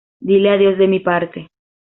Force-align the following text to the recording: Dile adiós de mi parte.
Dile 0.29 0.49
adiós 0.53 0.75
de 0.79 0.87
mi 0.91 0.99
parte. 1.09 1.39